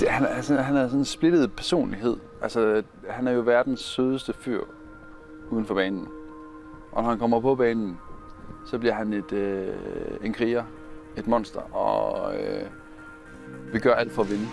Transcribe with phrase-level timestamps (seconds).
[0.00, 2.16] Det, han, altså, han er sådan en splittet personlighed.
[2.42, 4.60] Altså, han er jo verdens sødeste fyr
[5.50, 6.08] uden for banen.
[6.92, 7.98] Og når han kommer på banen,
[8.66, 9.74] så bliver han et, øh,
[10.22, 10.64] en kriger,
[11.16, 12.66] et monster, og øh,
[13.72, 14.46] vi gør alt for at vinde.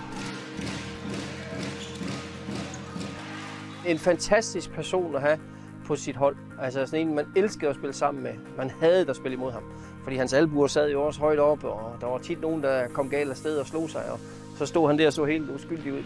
[3.87, 5.39] En fantastisk person at have
[5.85, 6.35] på sit hold.
[6.61, 8.33] Altså sådan en, man elskede at spille sammen med.
[8.57, 9.63] Man havde at spille imod ham.
[10.03, 13.09] Fordi hans albuer sad jo også højt op, og der var tit nogen, der kom
[13.09, 14.11] galt af sted og slog sig.
[14.11, 14.19] Og
[14.55, 16.03] så stod han der og så helt uskyldig ud.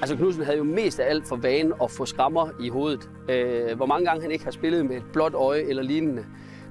[0.00, 3.10] Altså Knudsen havde jo mest af alt for vane at få skrammer i hovedet.
[3.28, 6.24] Øh, hvor mange gange han ikke har spillet med et blåt øje eller lignende,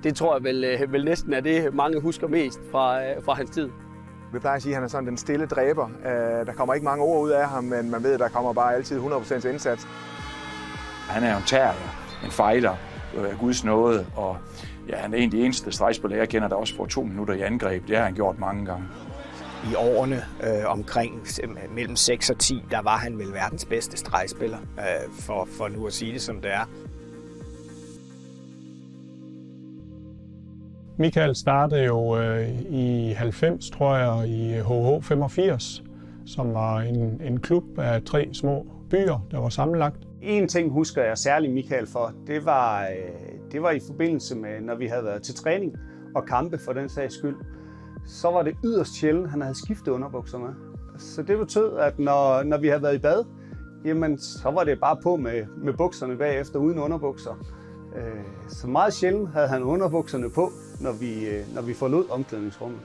[0.04, 3.34] det tror jeg vel, øh, vel næsten er det, mange husker mest fra, øh, fra
[3.34, 3.70] hans tid.
[4.34, 5.90] Vi plejer at sige, at han er sådan den stille dræber.
[6.05, 8.54] Øh, der kommer ikke mange ord ud af ham, men man ved, at der kommer
[8.54, 9.88] bare altid 100% indsats.
[11.10, 11.74] Han er jo en terrier,
[12.26, 12.76] en fejler,
[13.18, 14.38] øh, Guds nåde, og
[14.90, 17.34] ja, han er en af de eneste stregspillere, jeg kender, der også får to minutter
[17.34, 17.88] i angreb.
[17.88, 18.84] Det har han gjort mange gange.
[19.72, 21.21] I årene øh, omkring
[21.76, 25.88] mellem 6 og 10, der var han vel verdens bedste stregspiller, øh, for, for nu
[25.88, 26.70] at sige det som det er.
[30.98, 35.84] Michael startede jo øh, i 90, tror jeg, i HH 85,
[36.26, 39.98] som var en, en klub af tre små byer, der var sammenlagt.
[40.22, 44.62] En ting husker jeg særligt Michael for, det var, øh, det var i forbindelse med,
[44.62, 45.76] når vi havde været til træning
[46.16, 47.35] og kampe for den sags skyld.
[48.07, 50.49] Så var det yderst sjældent, han havde skiftet underbukser med.
[50.98, 53.23] Så det betød, at når, når vi havde været i bad,
[53.85, 57.31] jamen, så var det bare på med, med bukserne bagefter uden underbukser.
[57.95, 62.79] Øh, så meget sjældent havde han underbukserne på, når vi, øh, når vi forlod omklædningsrummet.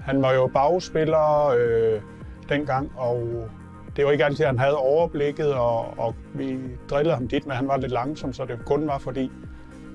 [0.00, 2.02] Han var jo bagspiller øh,
[2.48, 3.48] dengang, og
[3.96, 6.58] det var ikke altid, at han havde overblikket, og, og vi
[6.90, 9.32] drillede ham dit, men han var lidt langsom, så det kun var fordi,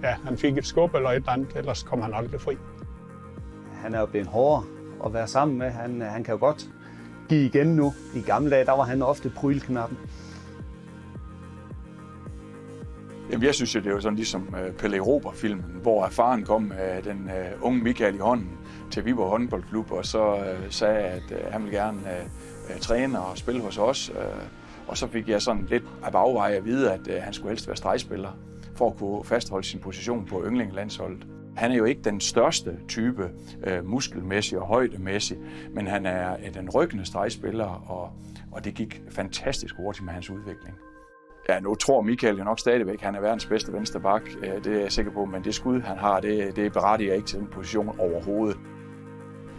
[0.03, 2.57] ja, han fik et skub eller et eller andet, ellers kom han aldrig fri.
[3.87, 4.63] Han er jo blevet hårdere
[5.05, 5.69] at være sammen med.
[5.69, 6.69] Han, han kan jo godt
[7.29, 7.93] give igen nu.
[8.15, 9.97] I gamle dage, der var han ofte prylknappen.
[13.31, 16.61] Jamen, jeg synes jo, det er jo sådan ligesom øh, Pelle Rober-filmen, hvor faren kom
[16.61, 18.49] med den øh, unge Michael i hånden
[18.91, 21.99] til Viborg håndboldklub, og så øh, sagde, at han ville gerne
[22.81, 24.11] træne og spille hos os.
[24.87, 27.77] Og så fik jeg sådan lidt af bagveje at vide, at han skulle helst være
[27.77, 28.31] stregspiller,
[28.75, 31.27] for at kunne fastholde sin position på yndlingelandsholdet.
[31.57, 33.29] Han er jo ikke den største type
[33.67, 35.39] øh, muskelmæssigt og højdemæssigt,
[35.73, 38.11] men han er øh, den ryggende stregspiller, og,
[38.51, 40.75] og det gik fantastisk hurtigt med hans udvikling.
[41.49, 44.21] Ja, nu tror Michael jo nok stadigvæk, at han er verdens bedste venstre bak.
[44.43, 47.27] Øh, det er jeg sikker på, men det skud, han har, det, det berettiger ikke
[47.27, 48.57] til den position overhovedet.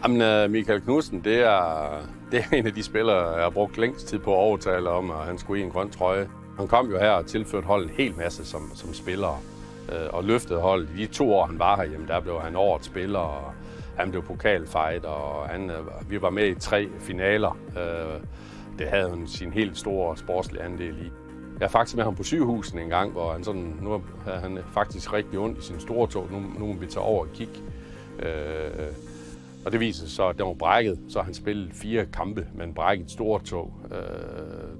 [0.03, 1.89] Jamen, øh, Michael Knudsen, det er,
[2.31, 5.11] det er en af de spillere, jeg har brugt længst tid på at overtale om,
[5.11, 6.29] at han skulle i en grøn trøje.
[6.57, 9.41] Han kom jo her og tilførte holdet en hel masse som, som spiller,
[9.91, 10.89] Øh, og løftede holdet.
[10.97, 13.53] I de to år, han var herhjemme, der blev han årets spiller, og
[13.97, 15.77] han blev pokalfight, og han, øh,
[16.09, 17.57] vi var med i tre finaler.
[17.77, 18.21] Øh,
[18.79, 21.11] det havde han sin helt store sportslige andel i.
[21.59, 24.59] Jeg er faktisk med ham på sygehusen en gang, hvor han sådan, nu havde han
[24.73, 26.27] faktisk rigtig ondt i sin store tog.
[26.31, 27.53] Nu, nu må vi tage over og kigge.
[28.19, 28.87] Øh,
[29.65, 32.65] og det viser sig så, at den var brækket, så han spillet fire kampe med
[32.65, 33.73] en brækket store tog.
[33.91, 33.99] Øh,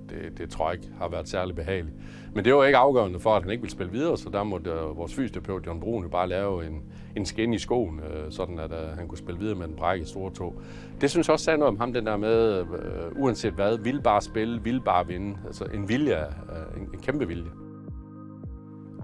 [0.10, 1.96] det, det tror jeg ikke har været særlig behageligt.
[2.34, 4.70] Men det var ikke afgørende for, at han ikke ville spille videre, så der måtte
[4.70, 6.82] øh, vores fysioterapeut John Brun bare lave en,
[7.16, 10.08] en skin i skoen, øh, sådan at øh, han kunne spille videre med en brækket
[10.08, 10.62] store tog.
[11.02, 12.66] Det synes jeg også sagde noget om ham, den der med, øh,
[13.16, 15.38] uanset hvad, vil bare spille, vil bare vinde.
[15.46, 17.69] Altså en vilje, øh, en, en kæmpe vilje.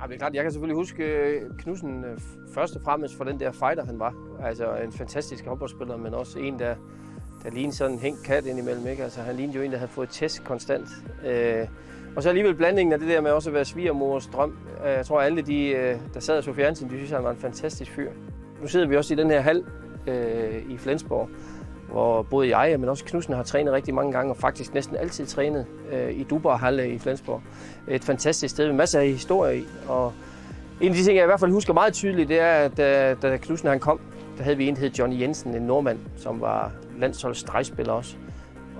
[0.01, 2.17] Ja, det er klart, jeg kan selvfølgelig huske øh, Knudsen øh,
[2.53, 4.13] først og fremmest for den der fighter, han var.
[4.44, 6.75] Altså en fantastisk håndboldspiller, men også en, der,
[7.44, 8.88] der lignede sådan en hængt kat indimellem.
[8.88, 9.03] Ikke?
[9.03, 10.88] Altså, han lignede jo en, der havde fået test konstant.
[11.25, 11.67] Øh,
[12.16, 14.57] og så alligevel blandingen af det der med også at være svigermors drøm.
[14.85, 17.38] Øh, jeg tror, alle de, der sad og så fjernsyn, de synes, han var en
[17.38, 18.11] fantastisk fyr.
[18.61, 19.63] Nu sidder vi også i den her hal
[20.07, 21.29] øh, i Flensborg,
[21.91, 25.25] hvor både jeg, men også Knudsen har trænet rigtig mange gange, og faktisk næsten altid
[25.25, 27.41] trænet øh, i Dubar Halle i Flensborg.
[27.88, 29.66] Et fantastisk sted med masser af historie i.
[29.88, 30.13] Og
[30.81, 33.13] en af de ting, jeg i hvert fald husker meget tydeligt, det er, at da,
[33.13, 34.00] da Knudsen han kom,
[34.38, 38.16] der havde vi en, der hed Johnny Jensen, en nordmand, som var landsholdsstregspiller også.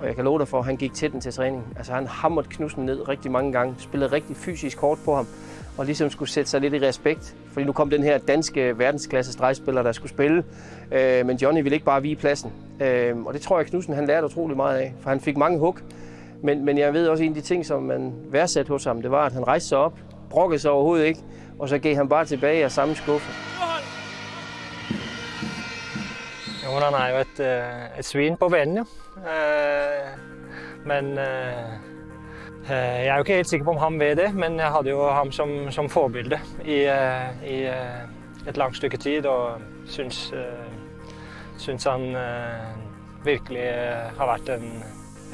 [0.00, 1.64] Og jeg kan love dig for, at han gik til den til træning.
[1.76, 5.26] Altså han hamrede Knudsen ned rigtig mange gange, spillede rigtig fysisk kort på ham,
[5.78, 7.36] og ligesom skulle sætte sig lidt i respekt.
[7.52, 10.44] Fordi nu kom den her danske verdensklasse stregspiller, der skulle spille.
[10.92, 12.52] Øh, men Johnny ville ikke bare vige pladsen.
[12.80, 15.58] Øh, og det tror jeg, Knudsen han lærte utrolig meget af, for han fik mange
[15.58, 15.78] hug.
[16.42, 19.10] Men, men jeg ved også, en af de ting, som man værdsatte hos ham, det
[19.10, 19.98] var, at han rejste sig op,
[20.30, 21.20] brokkede sig overhovedet ikke,
[21.58, 23.32] og så gav han bare tilbage af samme skuffe.
[26.64, 28.82] Jo, han er jo et, øh, et svin på vennen, ja.
[28.82, 30.18] Øh,
[30.86, 31.52] men øh,
[32.68, 35.10] jeg er jo ikke helt sikker på om han ved det, men jeg hadde jo
[35.10, 36.76] ham som, som forbilde i,
[37.48, 37.66] i
[38.48, 39.50] et langt stykke tid, og
[39.86, 40.34] synes,
[41.58, 42.16] synes han
[43.24, 43.62] virkelig
[44.18, 44.66] har vært en,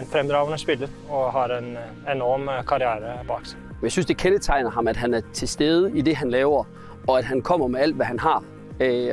[0.00, 1.76] en fremragende spiller og har en
[2.14, 3.58] enorm karriere bak sig.
[3.82, 6.64] Jeg synes, det kendetegner ham, at han er til stede i det, han laver,
[7.08, 8.44] og at han kommer med alt, hvad han har.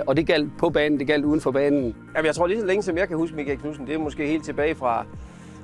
[0.08, 1.96] Og det galt på banen, det galt uden for banen.
[2.16, 4.28] Jamen, jeg tror lige så længe, som jeg kan huske Michael Knudsen, det er måske
[4.28, 5.06] helt tilbage fra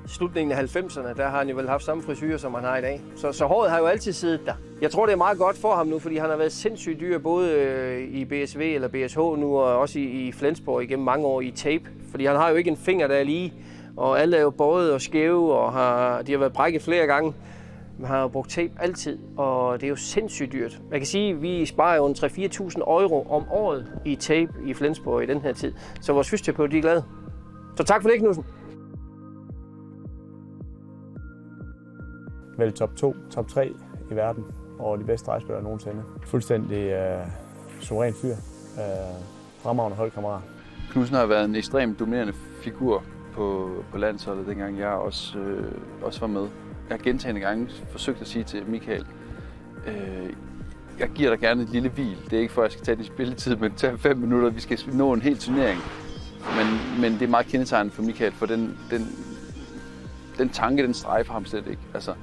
[0.07, 1.17] slutningen af 90'erne.
[1.17, 3.01] Der har han jo vel haft samme frisyr, som han har i dag.
[3.15, 4.53] Så, så håret har jo altid siddet der.
[4.81, 7.17] Jeg tror, det er meget godt for ham nu, fordi han har været sindssygt dyr,
[7.19, 11.41] både øh, i BSV eller BSH nu, og også i, i Flensborg igennem mange år
[11.41, 11.83] i tape.
[12.11, 13.53] Fordi han har jo ikke en finger, der er lige,
[13.97, 17.33] og alle er jo bøjet og skæve, og har, de har været brækket flere gange.
[17.99, 20.79] Man har jo brugt tape altid, og det er jo sindssygt dyrt.
[20.91, 25.23] Jeg kan sige, at vi sparer jo 3-4.000 euro om året i tape i Flensborg
[25.23, 25.73] i den her tid.
[26.01, 27.03] Så vores fysioterapeut er glade.
[27.77, 28.45] Så tak for det, Knudsen.
[32.57, 33.73] Vel top 2, top 3
[34.11, 34.45] i verden
[34.79, 36.03] over de bedste drejspillere nogensinde.
[36.25, 37.27] Fuldstændig øh,
[37.79, 38.31] suveræn fyr.
[38.31, 38.37] Øh,
[39.59, 40.41] fremragende holdkammerat.
[40.91, 43.03] Knudsen har været en ekstremt dominerende figur
[43.33, 45.71] på, på landsholdet, dengang jeg også, øh,
[46.01, 46.47] også var med
[46.89, 49.05] jeg har gentagende gange forsøgt at sige til Michael,
[49.87, 50.33] øh,
[50.99, 52.17] jeg giver dig gerne et lille hvil.
[52.29, 54.49] Det er ikke for, at jeg skal tage din spilletid, men tage fem minutter.
[54.49, 55.79] Vi skal nå en hel turnering.
[56.57, 59.07] Men, men det er meget kendetegnende for Michael, for den, den,
[60.37, 61.81] den tanke, den strejfer ham slet ikke.
[61.93, 62.13] Altså,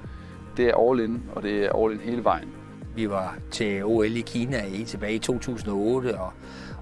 [0.56, 2.48] det er all in, og det er all in hele vejen.
[2.96, 6.32] Vi var til OL i Kina i tilbage i 2008, og,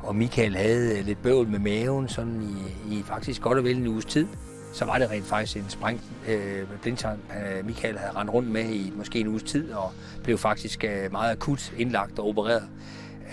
[0.02, 3.76] og Michael havde øh, lidt bøvl med maven sådan i, i faktisk godt og vel
[3.76, 4.26] en uges tid
[4.72, 8.70] så var det rent faktisk en spræng øh, blindtarm, øh, Michael havde rendt rundt med
[8.70, 9.92] i måske en uges tid, og
[10.24, 12.68] blev faktisk øh, meget akut indlagt og opereret.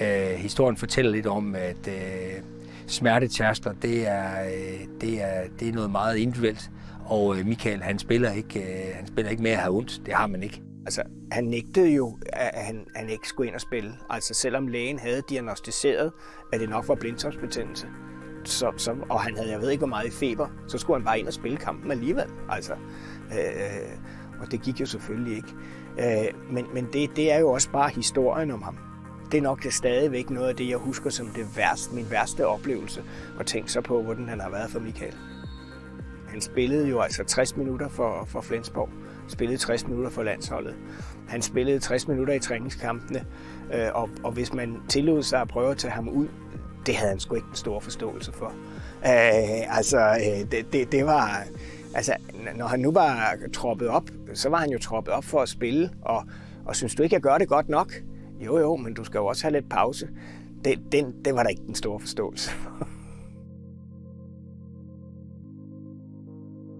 [0.01, 2.41] Øh, historien fortæller lidt om, at øh,
[2.87, 6.71] smertetærster, det er, øh, det, er, det er noget meget individuelt,
[7.05, 10.01] og øh, Michael, han spiller, ikke, øh, han spiller ikke med at have ondt.
[10.05, 10.61] Det har man ikke.
[10.85, 13.93] Altså, han nægtede jo, at han, han ikke skulle ind og spille.
[14.09, 16.11] Altså, selvom lægen havde diagnostiseret,
[16.53, 17.87] at det nok var blindtarmsbetændelse
[18.49, 21.05] så, så, og han havde, jeg ved ikke hvor meget i feber, så skulle han
[21.05, 22.25] bare ind og spille kampen alligevel.
[22.49, 22.73] Altså,
[23.31, 23.97] øh,
[24.41, 25.53] og det gik jo selvfølgelig ikke.
[25.99, 28.77] Øh, men men det, det er jo også bare historien om ham.
[29.31, 32.47] Det er nok det stadigvæk noget af det, jeg husker som det værste, min værste
[32.47, 33.03] oplevelse,
[33.39, 35.15] og tænke så på, hvordan han har været for Michael.
[36.27, 38.89] Han spillede jo altså 60 minutter for, for Flensborg,
[39.27, 40.75] spillede 60 minutter for landsholdet.
[41.27, 43.25] Han spillede 60 minutter i træningskampene,
[43.73, 46.27] øh, og, og hvis man tillod sig at prøve at tage ham ud
[46.87, 48.47] det havde han sgu ikke en stor forståelse for.
[49.05, 51.43] Øh, altså, øh, det, det, det var...
[51.93, 52.15] Altså,
[52.55, 55.89] når han nu var troppet op, så var han jo troppet op for at spille,
[56.01, 56.23] og,
[56.65, 57.93] og synes du ikke, jeg gør det godt nok?
[58.39, 60.09] Jo, jo, men du skal jo også have lidt pause.
[60.65, 62.87] Det, den, det var der ikke den store forståelse for.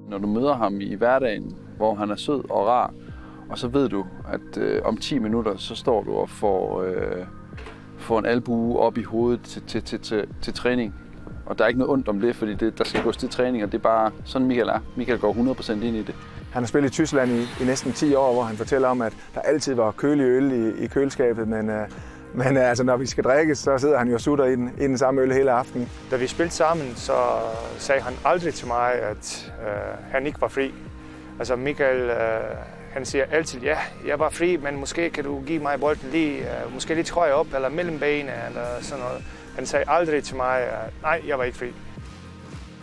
[0.10, 2.94] Når du møder ham i hverdagen, hvor han er sød og rar,
[3.50, 6.84] og så ved du, at øh, om 10 minutter, så står du og får...
[6.84, 7.26] Øh,
[7.98, 10.96] får en albue op i hovedet til, til, til, til, til træning.
[11.46, 13.64] Og der er ikke noget ondt om det, fordi det, der skal gås til træning,
[13.64, 14.80] og det er bare sådan Michael er.
[14.96, 16.16] Michael går 100% ind i det.
[16.52, 19.14] Han har spillet i Tyskland i, i næsten 10 år, hvor han fortæller om, at
[19.36, 21.88] der altid var kølig øl i, i køleskabet, men, øh,
[22.34, 24.84] men øh, altså, når vi skal drikke, så sidder han jo sutter i den, i
[24.84, 25.90] den samme øl hele aftenen.
[26.12, 27.14] Da vi spillede sammen, så
[27.78, 30.74] sagde han aldrig til mig, at øh, han ikke var fri.
[31.40, 32.18] Altså Michael, øh,
[32.92, 33.78] han siger altid, ja,
[34.08, 37.36] jeg var fri, men måske kan du give mig bolden lige, øh, måske lidt højere
[37.36, 39.24] op, eller mellem benene, eller sådan noget.
[39.56, 41.74] Han sagde aldrig til mig, at nej, jeg var ikke fri.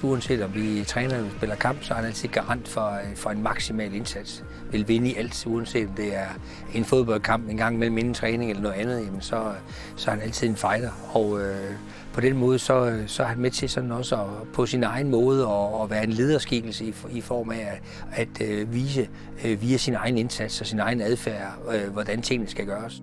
[0.05, 3.31] Uanset om vi træner eller spiller kamp, så er han altid garant for, øh, for
[3.31, 4.45] en maksimal indsats.
[4.71, 6.27] Vil vinde i alt, uanset om det er
[6.75, 9.53] en fodboldkamp en gang mellem inden træning eller noget andet, jamen så,
[9.97, 10.91] så er han altid en fighter.
[11.13, 11.73] Og øh,
[12.13, 15.11] på den måde, så, så er han med til sådan også at, på sin egen
[15.11, 17.81] måde at, at være en lederskikkelse i, i form af
[18.13, 19.09] at, at øh, vise
[19.45, 23.03] øh, via sin egen indsats og sin egen adfærd, øh, hvordan tingene skal gøres.